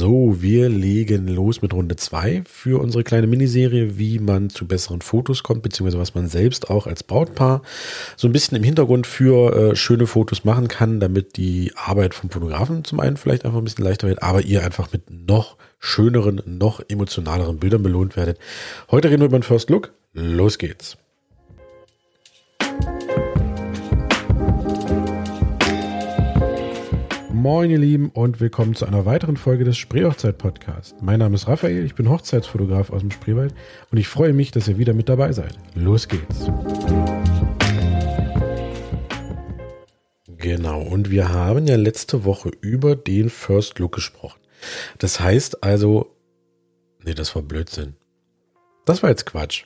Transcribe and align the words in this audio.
So, 0.00 0.40
wir 0.40 0.70
legen 0.70 1.28
los 1.28 1.60
mit 1.60 1.74
Runde 1.74 1.94
2 1.94 2.44
für 2.46 2.80
unsere 2.80 3.04
kleine 3.04 3.26
Miniserie, 3.26 3.98
wie 3.98 4.18
man 4.18 4.48
zu 4.48 4.66
besseren 4.66 5.02
Fotos 5.02 5.42
kommt, 5.42 5.60
beziehungsweise 5.60 5.98
was 5.98 6.14
man 6.14 6.26
selbst 6.26 6.70
auch 6.70 6.86
als 6.86 7.02
Brautpaar 7.02 7.60
so 8.16 8.26
ein 8.26 8.32
bisschen 8.32 8.56
im 8.56 8.62
Hintergrund 8.62 9.06
für 9.06 9.54
äh, 9.54 9.76
schöne 9.76 10.06
Fotos 10.06 10.42
machen 10.42 10.68
kann, 10.68 11.00
damit 11.00 11.36
die 11.36 11.72
Arbeit 11.76 12.14
vom 12.14 12.30
Fotografen 12.30 12.82
zum 12.82 12.98
einen 12.98 13.18
vielleicht 13.18 13.44
einfach 13.44 13.58
ein 13.58 13.64
bisschen 13.64 13.84
leichter 13.84 14.08
wird, 14.08 14.22
aber 14.22 14.40
ihr 14.40 14.64
einfach 14.64 14.90
mit 14.90 15.10
noch 15.10 15.58
schöneren, 15.78 16.40
noch 16.46 16.80
emotionaleren 16.88 17.58
Bildern 17.58 17.82
belohnt 17.82 18.16
werdet. 18.16 18.38
Heute 18.90 19.10
reden 19.10 19.20
wir 19.20 19.26
über 19.26 19.38
den 19.38 19.42
First 19.42 19.68
Look. 19.68 19.92
Los 20.14 20.56
geht's. 20.56 20.96
Moin 27.52 27.68
ihr 27.68 27.78
Lieben 27.78 28.10
und 28.10 28.38
willkommen 28.38 28.76
zu 28.76 28.86
einer 28.86 29.06
weiteren 29.06 29.36
Folge 29.36 29.64
des 29.64 29.76
Spreehochzeit-Podcasts. 29.76 30.94
Mein 31.00 31.18
Name 31.18 31.34
ist 31.34 31.48
Raphael, 31.48 31.84
ich 31.84 31.96
bin 31.96 32.08
Hochzeitsfotograf 32.08 32.90
aus 32.90 33.00
dem 33.00 33.10
Spreewald 33.10 33.52
und 33.90 33.98
ich 33.98 34.06
freue 34.06 34.32
mich, 34.32 34.52
dass 34.52 34.68
ihr 34.68 34.78
wieder 34.78 34.94
mit 34.94 35.08
dabei 35.08 35.32
seid. 35.32 35.58
Los 35.74 36.06
geht's. 36.06 36.48
Genau, 40.28 40.80
und 40.80 41.10
wir 41.10 41.30
haben 41.30 41.66
ja 41.66 41.74
letzte 41.74 42.24
Woche 42.24 42.52
über 42.60 42.94
den 42.94 43.30
First 43.30 43.80
Look 43.80 43.96
gesprochen. 43.96 44.38
Das 44.98 45.18
heißt 45.18 45.64
also, 45.64 46.14
nee, 47.02 47.14
das 47.14 47.34
war 47.34 47.42
Blödsinn. 47.42 47.96
Das 48.86 49.02
war 49.02 49.10
jetzt 49.10 49.26
Quatsch. 49.26 49.64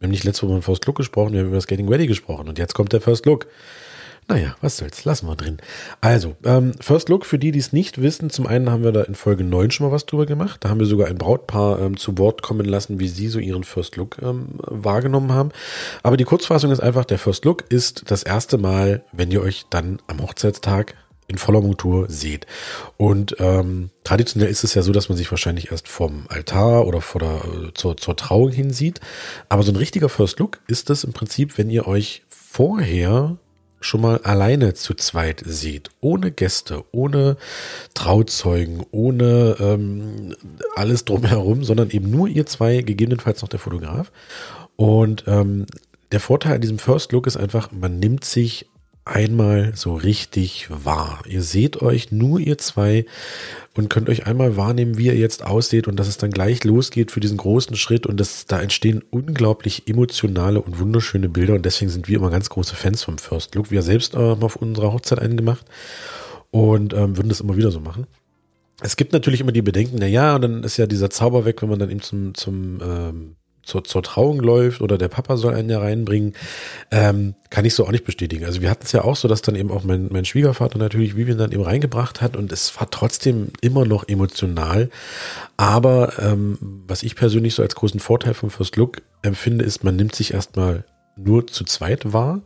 Wir 0.00 0.06
haben 0.06 0.10
nicht 0.10 0.24
letzte 0.24 0.42
Woche 0.42 0.54
über 0.54 0.58
den 0.60 0.64
First 0.64 0.86
Look 0.86 0.96
gesprochen, 0.96 1.34
wir 1.34 1.38
haben 1.38 1.46
über 1.46 1.56
das 1.56 1.68
Getting 1.68 1.88
Ready 1.88 2.08
gesprochen 2.08 2.48
und 2.48 2.58
jetzt 2.58 2.74
kommt 2.74 2.92
der 2.92 3.00
First 3.00 3.26
Look. 3.26 3.46
Naja, 4.28 4.54
was 4.60 4.76
soll's, 4.76 5.04
lassen 5.04 5.26
wir 5.26 5.36
drin. 5.36 5.58
Also, 6.00 6.36
ähm, 6.44 6.72
First 6.80 7.08
Look, 7.08 7.26
für 7.26 7.38
die, 7.38 7.50
die 7.50 7.58
es 7.58 7.72
nicht 7.72 8.00
wissen, 8.00 8.30
zum 8.30 8.46
einen 8.46 8.70
haben 8.70 8.84
wir 8.84 8.92
da 8.92 9.02
in 9.02 9.14
Folge 9.14 9.44
9 9.44 9.70
schon 9.70 9.86
mal 9.86 9.92
was 9.92 10.06
drüber 10.06 10.26
gemacht. 10.26 10.64
Da 10.64 10.68
haben 10.70 10.78
wir 10.78 10.86
sogar 10.86 11.08
ein 11.08 11.18
Brautpaar 11.18 11.80
ähm, 11.80 11.96
zu 11.96 12.16
Wort 12.18 12.40
kommen 12.40 12.64
lassen, 12.64 13.00
wie 13.00 13.08
sie 13.08 13.28
so 13.28 13.40
ihren 13.40 13.64
First 13.64 13.96
Look 13.96 14.18
ähm, 14.22 14.50
wahrgenommen 14.60 15.32
haben. 15.32 15.50
Aber 16.02 16.16
die 16.16 16.24
Kurzfassung 16.24 16.70
ist 16.70 16.80
einfach, 16.80 17.04
der 17.04 17.18
First 17.18 17.44
Look 17.44 17.64
ist 17.68 18.10
das 18.10 18.22
erste 18.22 18.58
Mal, 18.58 19.04
wenn 19.12 19.30
ihr 19.30 19.42
euch 19.42 19.66
dann 19.70 20.00
am 20.06 20.22
Hochzeitstag 20.22 20.94
in 21.28 21.38
voller 21.38 21.60
Montur 21.60 22.06
seht. 22.08 22.46
Und 22.96 23.36
ähm, 23.38 23.90
traditionell 24.04 24.50
ist 24.50 24.64
es 24.64 24.74
ja 24.74 24.82
so, 24.82 24.92
dass 24.92 25.08
man 25.08 25.18
sich 25.18 25.30
wahrscheinlich 25.30 25.70
erst 25.70 25.88
vom 25.88 26.26
Altar 26.28 26.86
oder 26.86 27.00
vor 27.00 27.20
der, 27.20 27.36
äh, 27.44 27.74
zur, 27.74 27.96
zur 27.96 28.16
Trauung 28.16 28.50
hinsieht. 28.50 29.00
Aber 29.48 29.62
so 29.62 29.72
ein 29.72 29.76
richtiger 29.76 30.08
First 30.08 30.38
Look 30.38 30.60
ist 30.68 30.90
es 30.90 31.04
im 31.04 31.12
Prinzip, 31.12 31.58
wenn 31.58 31.70
ihr 31.70 31.86
euch 31.86 32.22
vorher 32.28 33.38
schon 33.82 34.00
mal 34.00 34.18
alleine 34.18 34.74
zu 34.74 34.94
zweit 34.94 35.42
seht, 35.44 35.90
ohne 36.00 36.30
Gäste, 36.30 36.84
ohne 36.92 37.36
Trauzeugen, 37.94 38.84
ohne 38.90 39.56
ähm, 39.60 40.34
alles 40.76 41.04
drumherum, 41.04 41.64
sondern 41.64 41.90
eben 41.90 42.10
nur 42.10 42.28
ihr 42.28 42.46
zwei, 42.46 42.82
gegebenenfalls 42.82 43.42
noch 43.42 43.48
der 43.48 43.60
Fotograf. 43.60 44.10
Und 44.76 45.24
ähm, 45.26 45.66
der 46.12 46.20
Vorteil 46.20 46.54
an 46.54 46.60
diesem 46.60 46.78
First 46.78 47.12
Look 47.12 47.26
ist 47.26 47.36
einfach, 47.36 47.72
man 47.72 47.98
nimmt 47.98 48.24
sich 48.24 48.66
einmal 49.04 49.72
so 49.74 49.94
richtig 49.94 50.68
wahr. 50.70 51.22
Ihr 51.26 51.42
seht 51.42 51.82
euch 51.82 52.12
nur 52.12 52.38
ihr 52.38 52.58
zwei 52.58 53.04
und 53.74 53.90
könnt 53.90 54.08
euch 54.08 54.26
einmal 54.26 54.56
wahrnehmen, 54.56 54.98
wie 54.98 55.06
ihr 55.06 55.16
jetzt 55.16 55.44
ausseht 55.44 55.88
und 55.88 55.96
dass 55.96 56.08
es 56.08 56.18
dann 56.18 56.30
gleich 56.30 56.62
losgeht 56.64 57.10
für 57.10 57.20
diesen 57.20 57.36
großen 57.36 57.76
Schritt 57.76 58.06
und 58.06 58.20
das, 58.20 58.46
da 58.46 58.60
entstehen 58.60 59.02
unglaublich 59.10 59.88
emotionale 59.88 60.60
und 60.60 60.78
wunderschöne 60.78 61.28
Bilder 61.28 61.54
und 61.54 61.66
deswegen 61.66 61.90
sind 61.90 62.08
wir 62.08 62.18
immer 62.18 62.30
ganz 62.30 62.48
große 62.48 62.76
Fans 62.76 63.02
vom 63.02 63.18
First 63.18 63.54
Look. 63.54 63.70
Wir 63.70 63.82
selbst 63.82 64.14
haben 64.14 64.42
auf 64.42 64.56
unserer 64.56 64.92
Hochzeit 64.92 65.18
einen 65.18 65.36
gemacht 65.36 65.66
und 66.50 66.92
ähm, 66.92 67.16
würden 67.16 67.28
das 67.28 67.40
immer 67.40 67.56
wieder 67.56 67.70
so 67.70 67.80
machen. 67.80 68.06
Es 68.82 68.96
gibt 68.96 69.12
natürlich 69.12 69.40
immer 69.40 69.52
die 69.52 69.62
Bedenken, 69.62 69.96
na 69.98 70.06
ja, 70.06 70.34
und 70.34 70.42
dann 70.42 70.64
ist 70.64 70.76
ja 70.76 70.86
dieser 70.86 71.10
Zauber 71.10 71.44
weg, 71.44 71.62
wenn 71.62 71.68
man 71.68 71.78
dann 71.78 71.90
eben 71.90 72.02
zum, 72.02 72.34
zum 72.34 72.80
ähm, 72.82 73.36
zur, 73.62 73.84
zur 73.84 74.02
Trauung 74.02 74.40
läuft 74.40 74.80
oder 74.80 74.98
der 74.98 75.08
Papa 75.08 75.36
soll 75.36 75.54
einen 75.54 75.70
ja 75.70 75.78
reinbringen, 75.78 76.34
ähm, 76.90 77.34
kann 77.50 77.64
ich 77.64 77.74
so 77.74 77.86
auch 77.86 77.90
nicht 77.92 78.04
bestätigen. 78.04 78.44
Also 78.44 78.60
wir 78.60 78.70
hatten 78.70 78.84
es 78.84 78.92
ja 78.92 79.04
auch 79.04 79.16
so, 79.16 79.28
dass 79.28 79.42
dann 79.42 79.54
eben 79.54 79.70
auch 79.70 79.84
mein, 79.84 80.08
mein 80.10 80.24
Schwiegervater 80.24 80.78
natürlich 80.78 81.16
Vivian 81.16 81.38
dann 81.38 81.52
eben 81.52 81.62
reingebracht 81.62 82.20
hat 82.20 82.36
und 82.36 82.52
es 82.52 82.78
war 82.78 82.90
trotzdem 82.90 83.48
immer 83.60 83.84
noch 83.84 84.08
emotional. 84.08 84.90
Aber 85.56 86.18
ähm, 86.18 86.58
was 86.86 87.02
ich 87.02 87.14
persönlich 87.14 87.54
so 87.54 87.62
als 87.62 87.74
großen 87.74 88.00
Vorteil 88.00 88.34
vom 88.34 88.50
First 88.50 88.76
Look 88.76 89.02
empfinde, 89.22 89.64
ist, 89.64 89.84
man 89.84 89.96
nimmt 89.96 90.14
sich 90.14 90.34
erstmal 90.34 90.84
nur 91.16 91.46
zu 91.46 91.64
zweit 91.64 92.12
wahr 92.12 92.42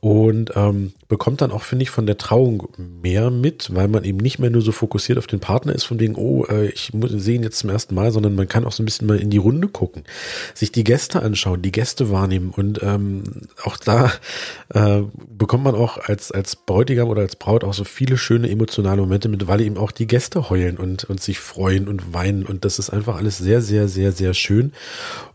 und 0.00 0.52
ähm, 0.56 0.94
bekommt 1.08 1.42
dann 1.42 1.52
auch, 1.52 1.62
finde 1.62 1.82
ich, 1.82 1.90
von 1.90 2.06
der 2.06 2.16
Trauung 2.16 2.68
mehr 2.78 3.30
mit, 3.30 3.74
weil 3.74 3.86
man 3.86 4.02
eben 4.04 4.16
nicht 4.16 4.38
mehr 4.38 4.48
nur 4.48 4.62
so 4.62 4.72
fokussiert 4.72 5.18
auf 5.18 5.26
den 5.26 5.40
Partner 5.40 5.74
ist, 5.74 5.84
von 5.84 6.00
wegen, 6.00 6.14
oh, 6.14 6.46
äh, 6.46 6.68
ich 6.68 6.94
muss 6.94 7.10
sehe 7.10 7.36
ihn 7.36 7.42
jetzt 7.42 7.58
zum 7.58 7.68
ersten 7.68 7.94
Mal, 7.94 8.10
sondern 8.10 8.34
man 8.34 8.48
kann 8.48 8.64
auch 8.64 8.72
so 8.72 8.82
ein 8.82 8.86
bisschen 8.86 9.06
mal 9.06 9.18
in 9.18 9.28
die 9.28 9.36
Runde 9.36 9.68
gucken, 9.68 10.04
sich 10.54 10.72
die 10.72 10.84
Gäste 10.84 11.22
anschauen, 11.22 11.60
die 11.60 11.72
Gäste 11.72 12.10
wahrnehmen 12.10 12.50
und 12.56 12.82
ähm, 12.82 13.24
auch 13.62 13.76
da 13.76 14.10
äh, 14.72 15.02
bekommt 15.28 15.64
man 15.64 15.74
auch 15.74 15.98
als, 15.98 16.32
als 16.32 16.56
Bräutigam 16.56 17.08
oder 17.08 17.20
als 17.20 17.36
Braut 17.36 17.62
auch 17.62 17.74
so 17.74 17.84
viele 17.84 18.16
schöne 18.16 18.48
emotionale 18.48 19.02
Momente 19.02 19.28
mit, 19.28 19.48
weil 19.48 19.60
eben 19.60 19.76
auch 19.76 19.92
die 19.92 20.06
Gäste 20.06 20.48
heulen 20.48 20.78
und, 20.78 21.04
und 21.04 21.20
sich 21.20 21.40
freuen 21.40 21.88
und 21.88 22.14
weinen 22.14 22.46
und 22.46 22.64
das 22.64 22.78
ist 22.78 22.88
einfach 22.88 23.16
alles 23.16 23.36
sehr, 23.36 23.60
sehr, 23.60 23.86
sehr, 23.86 24.12
sehr 24.12 24.32
schön 24.32 24.72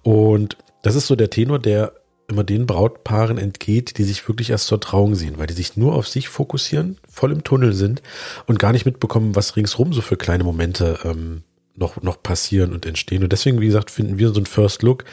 und 0.01 0.57
das 0.81 0.95
ist 0.95 1.05
so 1.05 1.15
der 1.15 1.29
Tenor, 1.29 1.59
der 1.59 1.93
immer 2.27 2.43
den 2.43 2.65
Brautpaaren 2.65 3.37
entgeht, 3.37 3.97
die 3.97 4.03
sich 4.03 4.27
wirklich 4.27 4.49
erst 4.49 4.67
zur 4.67 4.79
Trauung 4.79 5.15
sehen, 5.15 5.37
weil 5.37 5.47
die 5.47 5.53
sich 5.53 5.77
nur 5.77 5.93
auf 5.93 6.07
sich 6.07 6.29
fokussieren, 6.29 6.97
voll 7.09 7.31
im 7.31 7.43
Tunnel 7.43 7.73
sind 7.73 8.01
und 8.47 8.59
gar 8.59 8.71
nicht 8.71 8.85
mitbekommen, 8.85 9.35
was 9.35 9.55
ringsrum 9.55 9.93
so 9.93 10.01
für 10.01 10.17
kleine 10.17 10.43
Momente 10.43 10.99
ähm, 11.03 11.43
noch, 11.75 12.01
noch 12.01 12.21
passieren 12.21 12.73
und 12.73 12.85
entstehen. 12.85 13.23
Und 13.23 13.31
deswegen, 13.31 13.59
wie 13.61 13.67
gesagt, 13.67 13.91
finden 13.91 14.17
wir 14.17 14.29
so 14.29 14.39
ein 14.39 14.45
First 14.45 14.81
Look 14.81 15.05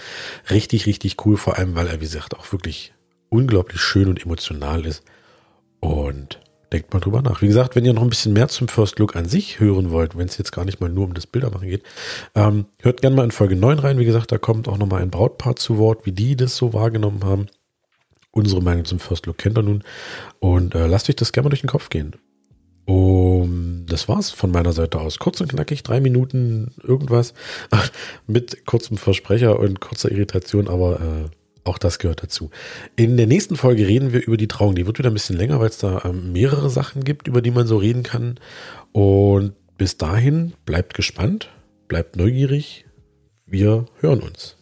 richtig, 0.51 0.87
richtig 0.87 1.25
cool, 1.27 1.37
vor 1.37 1.59
allem, 1.59 1.75
weil 1.75 1.89
er, 1.89 2.01
wie 2.01 2.05
gesagt, 2.05 2.39
auch 2.39 2.53
wirklich 2.53 2.95
unglaublich 3.29 3.81
schön 3.81 4.09
und 4.09 4.23
emotional 4.25 4.87
ist. 4.87 5.03
Und 5.81 6.41
denkt 6.73 6.93
mal 6.93 7.01
drüber 7.01 7.23
nach. 7.23 7.43
Wie 7.43 7.47
gesagt, 7.47 7.77
wenn 7.77 7.85
ihr 7.85 7.93
noch 7.93 8.03
ein 8.03 8.09
bisschen 8.09 8.33
mehr 8.33 8.49
zum 8.49 8.69
First 8.69 8.99
Look 8.99 9.17
an 9.17 9.27
sich 9.27 9.61
hören 9.61 9.91
wollt, 9.91 10.17
wenn 10.17 10.27
es 10.27 10.39
jetzt 10.39 10.53
gar 10.53 10.65
nicht 10.65 10.81
mal 10.81 10.89
nur 10.89 11.05
um 11.05 11.15
das 11.15 11.27
Bildermachen 11.27 11.69
geht, 11.69 11.83
ähm, 12.35 12.67
hört 12.81 13.03
gerne 13.03 13.17
mal 13.17 13.25
in 13.25 13.31
Folge 13.31 13.57
9 13.57 13.79
rein. 13.79 13.99
Wie 13.99 14.05
gesagt, 14.05 14.33
da 14.33 14.39
kommt 14.39 14.69
auch 14.69 14.79
nochmal 14.79 15.03
ein 15.03 15.11
Brautpaar 15.11 15.57
zu 15.57 15.79
Wort, 15.79 16.07
wie 16.07 16.13
die 16.13 16.37
das 16.37 16.57
so 16.57 16.73
wahrgenommen 16.73 17.25
haben. 17.25 17.47
Unsere 18.31 18.63
Meinung 18.63 18.87
zum 18.87 18.99
First 18.99 19.27
Look 19.27 19.39
kennt 19.39 19.59
ihr 19.59 19.63
nun. 19.63 19.85
Und 20.41 20.75
äh, 20.75 20.87
lasst 20.87 21.09
euch 21.09 21.17
das 21.17 21.33
gerne 21.33 21.47
mal 21.47 21.51
durch 21.51 21.61
den 21.61 21.71
Kopf 21.71 21.91
gehen. 21.91 22.17
Um, 22.85 23.87
das 23.87 24.09
war's 24.09 24.31
von 24.31 24.51
meiner 24.51 24.73
Seite 24.73 25.01
aus. 25.01 25.19
Kurz 25.19 25.41
und 25.41 25.49
knackig, 25.49 25.83
drei 25.83 26.01
Minuten 26.01 26.73
irgendwas. 26.83 27.35
Mit 28.27 28.67
kurzem 28.67 28.97
Versprecher 28.97 29.59
und 29.59 29.81
kurzer 29.81 30.11
Irritation, 30.11 30.69
aber 30.69 31.01
äh, 31.01 31.42
auch 31.65 31.79
das 31.79 31.99
gehört 31.99 32.23
dazu. 32.23 32.51
In 32.97 33.17
der 33.17 33.27
nächsten 33.27 33.57
Folge 33.57 33.87
reden 33.87 34.13
wir 34.13 34.27
über 34.27 34.37
die 34.37 34.49
Trauung. 34.49 34.75
Die 34.75 34.87
wird 34.87 34.99
wieder 34.99 35.11
ein 35.11 35.15
bisschen 35.15 35.37
länger, 35.37 35.61
weil 35.61 35.69
es 35.69 35.79
da 35.79 36.03
ähm, 36.05 36.33
mehrere 36.33 36.71
Sachen 36.71 37.05
gibt, 37.05 37.29
über 37.29 37.41
die 37.41 37.53
man 37.53 37.67
so 37.67 37.77
reden 37.77 38.03
kann. 38.03 38.41
Und 38.93 39.55
bis 39.79 39.97
dahin 39.97 40.55
bleibt 40.65 40.95
gespannt, 40.95 41.51
bleibt 41.89 42.17
neugierig. 42.17 42.85
Wir 43.47 43.87
hören 44.01 44.21
uns. 44.21 44.57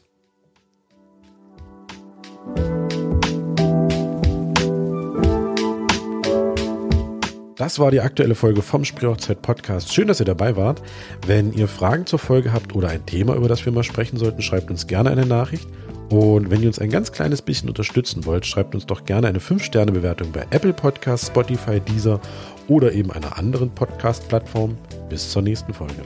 Das 7.57 7.79
war 7.79 7.91
die 7.91 8.01
aktuelle 8.01 8.35
Folge 8.35 8.63
vom 8.63 8.87
Spreehochzeit 8.87 9.43
Podcast. 9.43 9.93
Schön, 9.93 10.09
dass 10.09 10.19
ihr 10.19 10.25
dabei 10.25 10.57
wart. 10.57 10.81
Wenn 11.27 11.53
ihr 11.53 11.69
Fragen 11.69 12.07
zur 12.07 12.19
Folge 12.19 12.55
habt 12.55 12.75
oder 12.75 12.89
ein 12.89 13.05
Thema, 13.05 13.35
über 13.35 13.49
das 13.49 13.65
wir 13.67 13.73
mal 13.73 13.85
sprechen 13.85 14.17
sollten, 14.17 14.41
schreibt 14.41 14.71
uns 14.71 14.87
gerne 14.87 15.11
eine 15.11 15.27
Nachricht. 15.27 15.69
Und 16.11 16.51
wenn 16.51 16.61
ihr 16.61 16.67
uns 16.67 16.81
ein 16.81 16.91
ganz 16.91 17.13
kleines 17.13 17.41
bisschen 17.41 17.69
unterstützen 17.69 18.27
wollt, 18.27 18.45
schreibt 18.45 18.75
uns 18.75 18.85
doch 18.85 19.05
gerne 19.05 19.29
eine 19.29 19.39
5-Sterne-Bewertung 19.39 20.33
bei 20.33 20.45
Apple 20.51 20.73
Podcasts, 20.73 21.29
Spotify, 21.29 21.81
Deezer 21.81 22.21
oder 22.67 22.93
eben 22.93 23.13
einer 23.13 23.39
anderen 23.39 23.71
Podcast-Plattform. 23.71 24.77
Bis 25.09 25.31
zur 25.31 25.43
nächsten 25.43 25.73
Folge. 25.73 26.03